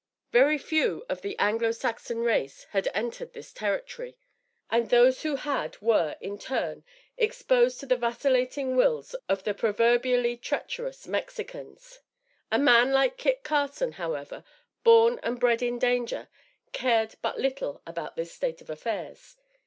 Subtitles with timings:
[0.31, 4.17] Very few of the Anglo Saxon race had entered this territory,
[4.67, 6.83] and those who had were, in turn,
[7.19, 11.99] exposed to the vacillating wills of the proverbially treacherous Mexicans.
[12.51, 14.43] A man like Kit Carson, however,
[14.83, 16.29] born and bred in danger,
[16.71, 19.37] cared but little about this state of affairs.